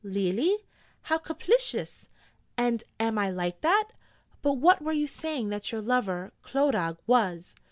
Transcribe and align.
'Leally? 0.03 0.57
How 1.03 1.19
caplicious! 1.19 2.07
And 2.57 2.83
am 2.99 3.19
I 3.19 3.29
like 3.29 3.61
that? 3.61 3.89
but 4.41 4.53
what 4.53 4.81
were 4.81 4.91
you 4.93 5.05
saying 5.05 5.49
that 5.49 5.71
your 5.71 5.81
lover, 5.83 6.33
Clodagh, 6.41 6.97
was?' 7.05 7.53